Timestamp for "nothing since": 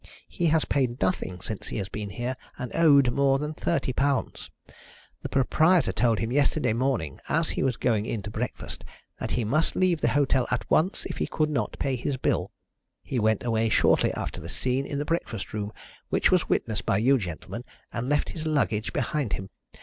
0.99-1.67